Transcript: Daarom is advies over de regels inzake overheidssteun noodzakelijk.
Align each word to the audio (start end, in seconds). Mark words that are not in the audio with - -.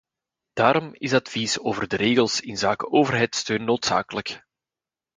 Daarom 0.53 0.89
is 0.93 1.13
advies 1.13 1.59
over 1.59 1.87
de 1.87 1.95
regels 1.95 2.41
inzake 2.41 2.91
overheidssteun 2.91 3.63
noodzakelijk. 3.63 4.43